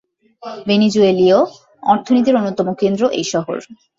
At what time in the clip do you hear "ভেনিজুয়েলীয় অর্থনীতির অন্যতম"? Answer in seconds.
0.67-2.67